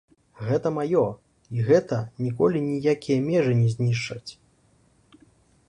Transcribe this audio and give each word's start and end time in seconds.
Гэта 0.45 0.69
маё, 0.77 1.03
і 1.57 1.65
гэта 1.67 1.99
ніколі 2.27 2.63
ніякія 2.69 3.19
межы 3.29 3.53
не 3.61 3.69
знішчаць. 3.77 4.31